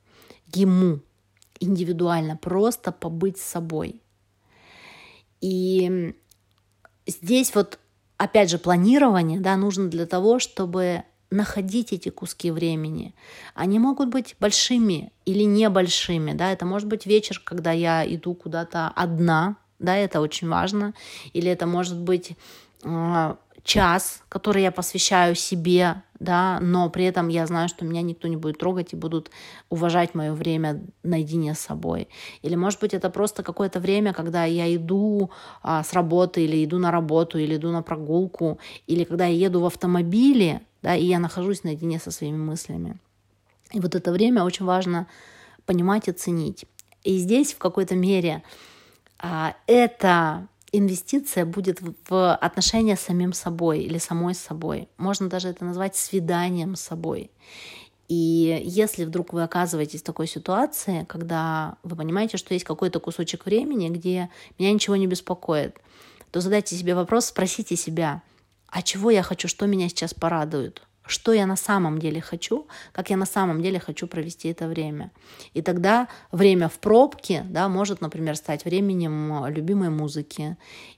Ему 0.55 1.01
индивидуально 1.61 2.37
просто 2.37 2.93
побыть 2.93 3.39
с 3.39 3.43
собой. 3.43 4.03
И 5.41 6.15
здесь 7.07 7.55
вот, 7.55 7.79
опять 8.17 8.51
же, 8.51 8.59
планирование 8.59 9.41
да, 9.41 9.57
нужно 9.57 9.89
для 9.89 10.07
того, 10.07 10.39
чтобы 10.39 11.05
находить 11.31 11.93
эти 11.93 12.09
куски 12.09 12.51
времени. 12.51 13.15
Они 13.55 13.79
могут 13.79 14.09
быть 14.09 14.37
большими 14.41 15.13
или 15.25 15.43
небольшими, 15.43 16.33
да, 16.33 16.53
это 16.53 16.67
может 16.67 16.89
быть 16.89 17.07
вечер, 17.07 17.41
когда 17.45 17.73
я 17.73 18.05
иду 18.07 18.35
куда-то 18.35 18.89
одна, 18.95 19.57
да, 19.79 19.97
это 19.97 20.21
очень 20.21 20.49
важно, 20.49 20.95
или 21.33 21.51
это 21.51 21.67
может 21.67 21.99
быть 21.99 22.37
э, 22.85 23.35
час, 23.67 24.23
который 24.29 24.63
я 24.63 24.71
посвящаю 24.71 25.35
себе, 25.35 26.03
да, 26.21 26.59
но 26.61 26.89
при 26.89 27.05
этом 27.05 27.29
я 27.29 27.47
знаю, 27.47 27.69
что 27.69 27.85
меня 27.85 28.01
никто 28.01 28.29
не 28.29 28.37
будет 28.37 28.59
трогать 28.59 28.93
и 28.93 28.97
будут 28.97 29.31
уважать 29.69 30.15
мое 30.15 30.33
время 30.33 30.83
наедине 31.03 31.55
с 31.55 31.59
собой. 31.59 32.09
Или, 32.43 32.55
может 32.55 32.81
быть, 32.81 32.95
это 32.95 33.11
просто 33.11 33.43
какое-то 33.43 33.81
время, 33.81 34.15
когда 34.15 34.45
я 34.45 34.75
иду 34.75 35.31
а, 35.63 35.83
с 35.83 35.93
работы, 35.93 36.45
или 36.45 36.65
иду 36.65 36.79
на 36.79 36.91
работу, 36.91 37.39
или 37.39 37.57
иду 37.57 37.71
на 37.71 37.83
прогулку, 37.83 38.59
или 38.87 39.05
когда 39.05 39.27
я 39.27 39.47
еду 39.47 39.61
в 39.61 39.67
автомобиле, 39.67 40.63
да, 40.83 40.95
и 40.95 41.05
я 41.05 41.19
нахожусь 41.19 41.65
наедине 41.65 41.99
со 41.99 42.11
своими 42.11 42.39
мыслями. 42.39 42.97
И 43.73 43.81
вот 43.81 43.95
это 43.95 44.13
время 44.13 44.45
очень 44.45 44.65
важно 44.65 45.07
понимать 45.67 46.09
и 46.09 46.13
ценить. 46.13 46.65
И 47.03 47.19
здесь 47.19 47.53
в 47.53 47.59
какой-то 47.59 47.97
мере 47.97 48.43
а, 49.19 49.55
эта 49.67 50.47
инвестиция 50.79 51.45
будет 51.45 51.81
в 52.09 52.35
отношения 52.35 52.97
с 52.97 53.01
самим 53.01 53.33
собой 53.33 53.81
или 53.81 53.99
самой 53.99 54.35
собой. 54.35 54.89
Можно 54.99 55.29
даже 55.29 55.49
это 55.49 55.65
назвать 55.65 55.97
свиданием 55.97 56.77
с 56.77 56.81
собой. 56.81 57.31
И 58.09 58.63
если 58.65 59.05
вдруг 59.05 59.33
вы 59.33 59.43
оказываетесь 59.43 60.01
в 60.01 60.05
такой 60.05 60.29
ситуации, 60.29 61.05
когда 61.09 61.77
вы 61.83 61.97
понимаете, 61.97 62.37
что 62.37 62.55
есть 62.55 62.65
какой-то 62.65 63.01
кусочек 63.01 63.47
времени, 63.47 63.89
где 63.89 64.31
меня 64.59 64.73
ничего 64.73 64.97
не 64.97 65.07
беспокоит, 65.07 65.77
то 66.31 66.41
задайте 66.41 66.77
себе 66.77 66.95
вопрос, 66.95 67.27
спросите 67.27 67.77
себя– 67.77 68.23
а 68.69 68.83
чего 68.83 69.11
я 69.11 69.23
хочу, 69.23 69.49
что 69.49 69.67
меня 69.67 69.89
сейчас 69.89 70.13
порадует, 70.13 70.83
что 71.07 71.33
я 71.33 71.47
на 71.47 71.57
самом 71.57 71.99
деле 71.99 72.21
хочу, 72.21 72.67
как 72.93 73.11
я 73.11 73.17
на 73.17 73.27
самом 73.27 73.63
деле 73.63 73.79
хочу 73.79 74.07
провести 74.07 74.49
это 74.49 74.67
время. 74.69 75.11
И 75.55 75.63
тогда 75.63 76.09
время 76.33 76.69
в 76.69 76.79
пробке 76.79 77.45
да, 77.49 77.69
может, 77.69 78.01
например, 78.01 78.37
стать 78.37 78.65
временем 78.65 79.47
любимой 79.47 79.91
музыки 79.91 80.57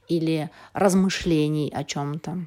или 0.09 0.51
размышлений 0.73 1.71
о 1.75 1.85
чем-то. 1.85 2.47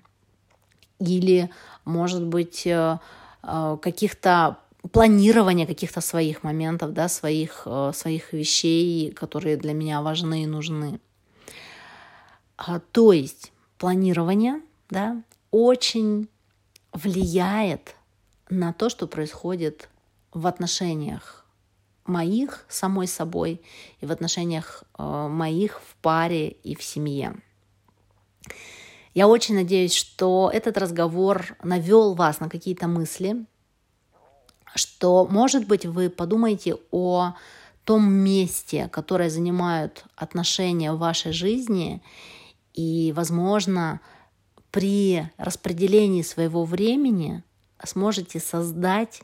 Или, 1.00 1.50
может 1.86 2.24
быть, 2.24 2.66
э, 2.68 3.00
э, 3.44 3.78
каких-то 3.82 4.58
планирования 4.92 5.68
каких-то 5.68 6.02
своих 6.02 6.44
моментов, 6.44 6.94
да, 6.94 7.08
своих, 7.08 7.64
э, 7.66 7.92
своих 7.94 8.34
вещей, 8.34 9.12
которые 9.12 9.58
для 9.58 9.74
меня 9.74 10.02
важны 10.02 10.44
и 10.44 10.48
нужны. 10.48 11.00
А, 12.58 12.80
то 12.80 13.14
есть 13.14 13.52
планирование– 13.78 14.62
да, 14.92 15.24
очень 15.50 16.28
влияет 16.94 17.96
на 18.50 18.74
то, 18.74 18.90
что 18.90 19.08
происходит 19.08 19.90
в 20.34 20.48
отношениях 20.48 21.46
моих 22.06 22.66
самой 22.68 23.08
собой 23.08 23.62
и 24.00 24.06
в 24.06 24.12
отношениях 24.12 24.84
э, 24.98 25.28
моих 25.28 25.82
в 25.82 25.96
паре 26.02 26.50
и 26.50 26.76
в 26.76 26.84
семье. 26.84 27.36
Я 29.14 29.28
очень 29.28 29.56
надеюсь, 29.56 29.94
что 29.94 30.50
этот 30.54 30.78
разговор 30.78 31.58
навел 31.64 32.14
вас 32.14 32.40
на 32.40 32.50
какие-то 32.50 32.88
мысли, 32.88 33.46
что, 34.74 35.28
может 35.30 35.68
быть, 35.68 35.86
вы 35.86 36.10
подумаете 36.10 36.78
о 36.92 37.34
том 37.84 38.10
месте, 38.10 38.88
которое 38.90 39.30
занимают 39.30 40.06
отношения 40.16 40.94
в 40.94 40.98
вашей 40.98 41.34
жизни, 41.34 42.02
и, 42.74 43.12
возможно, 43.14 44.00
при 44.72 45.30
распределении 45.38 46.22
своего 46.22 46.64
времени 46.64 47.44
сможете 47.84 48.40
создать 48.40 49.22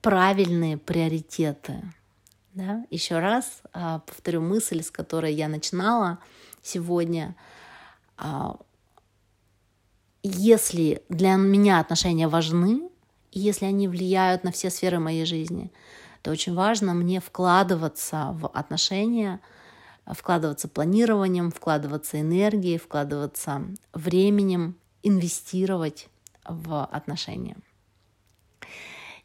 правильные 0.00 0.78
приоритеты. 0.78 1.82
Да? 2.54 2.84
Еще 2.90 3.18
раз 3.18 3.62
а, 3.72 4.00
повторю 4.00 4.40
мысль, 4.40 4.82
с 4.82 4.90
которой 4.90 5.34
я 5.34 5.48
начинала 5.48 6.18
сегодня. 6.62 7.34
А, 8.16 8.56
если 10.22 11.02
для 11.08 11.34
меня 11.34 11.80
отношения 11.80 12.28
важны, 12.28 12.88
и 13.32 13.40
если 13.40 13.66
они 13.66 13.88
влияют 13.88 14.44
на 14.44 14.52
все 14.52 14.70
сферы 14.70 14.98
моей 14.98 15.24
жизни, 15.24 15.72
то 16.22 16.30
очень 16.30 16.54
важно 16.54 16.94
мне 16.94 17.20
вкладываться 17.20 18.30
в 18.32 18.48
отношения– 18.48 19.40
вкладываться 20.14 20.68
планированием, 20.68 21.50
вкладываться 21.50 22.20
энергией, 22.20 22.78
вкладываться 22.78 23.62
временем, 23.92 24.76
инвестировать 25.02 26.08
в 26.44 26.84
отношения. 26.84 27.56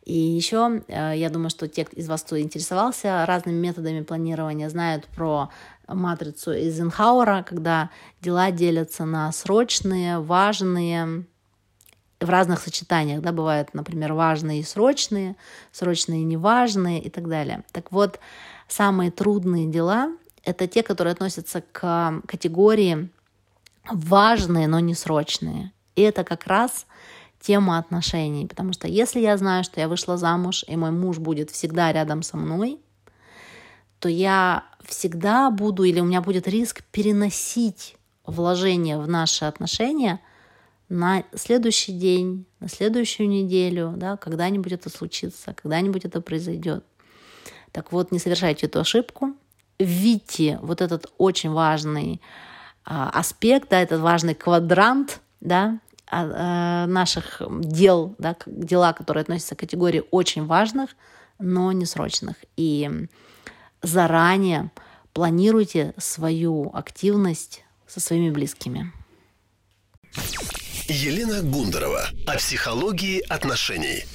И 0.04 0.14
еще, 0.18 0.84
э, 0.88 1.14
я 1.18 1.30
думаю, 1.30 1.50
что 1.50 1.68
те 1.68 1.88
из 1.94 2.08
вас, 2.08 2.22
кто 2.22 2.40
интересовался 2.40 3.26
разными 3.26 3.58
методами 3.58 4.02
планирования, 4.02 4.70
знают 4.70 5.06
про 5.08 5.50
матрицу 5.88 6.52
Эйзенхауэра, 6.52 7.44
когда 7.48 7.90
дела 8.22 8.52
делятся 8.52 9.06
на 9.06 9.32
срочные, 9.32 10.20
важные, 10.20 11.26
в 12.20 12.30
разных 12.30 12.62
сочетаниях, 12.62 13.22
да, 13.22 13.32
бывают, 13.32 13.74
например, 13.74 14.14
важные 14.14 14.62
и 14.62 14.64
срочные, 14.64 15.36
срочные 15.72 16.22
и 16.22 16.26
неважные 16.26 17.02
и 17.02 17.10
так 17.10 17.28
далее. 17.28 17.64
Так 17.72 17.92
вот, 17.92 18.20
самые 18.68 19.12
трудные 19.12 19.68
дела 19.68 20.12
это 20.46 20.68
те, 20.68 20.84
которые 20.84 21.12
относятся 21.12 21.62
к 21.72 22.22
категории 22.28 23.10
важные, 23.92 24.68
но 24.68 24.80
не 24.80 24.94
срочные. 24.94 25.72
И 25.96 26.02
это 26.02 26.24
как 26.24 26.48
раз 26.48 26.86
тема 27.40 27.78
отношений. 27.78 28.48
Потому 28.48 28.74
что 28.74 28.88
если 28.88 29.20
я 29.20 29.38
знаю, 29.38 29.64
что 29.64 29.80
я 29.80 29.88
вышла 29.88 30.18
замуж, 30.18 30.64
и 30.68 30.76
мой 30.76 30.92
муж 30.92 31.18
будет 31.18 31.52
всегда 31.52 31.92
рядом 31.92 32.24
со 32.24 32.38
мной, 32.38 32.80
то 34.00 34.10
я 34.10 34.66
всегда 34.84 35.50
буду, 35.50 35.84
или 35.84 36.00
у 36.00 36.06
меня 36.06 36.22
будет 36.22 36.48
риск 36.48 36.84
переносить 36.92 37.98
вложение 38.26 38.98
в 38.98 39.08
наши 39.08 39.46
отношения 39.46 40.20
на 40.90 41.24
следующий 41.34 41.92
день, 41.94 42.46
на 42.60 42.70
следующую 42.70 43.28
неделю, 43.28 43.94
да, 43.98 44.18
когда-нибудь 44.18 44.72
это 44.72 44.90
случится, 44.90 45.54
когда-нибудь 45.54 46.06
это 46.06 46.22
произойдет. 46.22 46.84
Так 47.72 47.92
вот, 47.92 48.12
не 48.12 48.20
совершайте 48.20 48.68
эту 48.68 48.80
ошибку, 48.80 49.34
видите 49.80 50.60
вот 50.62 50.82
этот 50.82 51.12
очень 51.18 51.52
важный 51.52 52.22
а, 52.84 53.10
аспект, 53.10 53.70
да, 53.70 53.82
этот 53.82 54.02
важный 54.02 54.36
квадрант, 54.36 55.22
да, 55.42 55.80
а, 56.08 56.84
а, 56.84 56.88
наших 56.88 57.42
дел, 57.50 58.16
да, 58.18 58.36
дела, 58.46 58.94
которые 58.94 59.22
относятся 59.24 59.56
к 59.56 59.60
категории 59.60 60.04
очень 60.12 60.46
важных, 60.46 60.92
но 61.40 61.72
не 61.72 61.86
срочных. 61.86 62.38
И 62.58 62.90
заранее 63.82 64.72
планируйте 65.14 65.94
свою 65.98 66.72
активность 66.74 67.64
со 67.88 68.00
своими 68.00 68.30
близкими. 68.30 68.92
Елена 70.88 71.42
Гундарова 71.42 72.10
о 72.28 72.38
психологии 72.38 73.22
отношений. 73.28 74.06